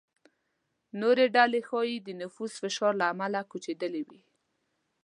[1.01, 4.21] نورې ډلې ښايي د نفوس فشار له امله کوچېدلې وي.